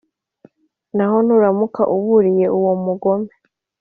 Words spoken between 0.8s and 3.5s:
Naho nuramuka uburiye uwo mugome